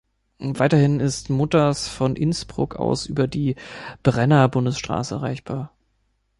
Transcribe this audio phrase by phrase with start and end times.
[0.39, 3.55] Weiterhin ist Mutters von Innsbruck aus über die
[4.01, 5.75] Brenner-Bundesstraße erreichbar.